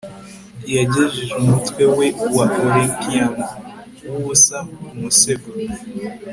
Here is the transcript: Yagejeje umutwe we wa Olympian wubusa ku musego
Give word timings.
Yagejeje 0.75 1.33
umutwe 1.41 1.83
we 1.97 2.07
wa 2.35 2.45
Olympian 2.65 3.33
wubusa 4.09 4.57
ku 4.87 4.93
musego 5.01 5.49